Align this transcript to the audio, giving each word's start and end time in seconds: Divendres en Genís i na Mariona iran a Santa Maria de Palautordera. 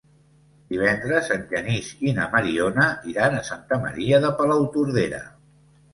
Divendres 0.75 1.27
en 1.35 1.43
Genís 1.51 1.91
i 2.11 2.15
na 2.19 2.27
Mariona 2.37 2.87
iran 3.15 3.39
a 3.41 3.45
Santa 3.53 3.81
Maria 3.87 4.21
de 4.25 4.33
Palautordera. 4.41 5.21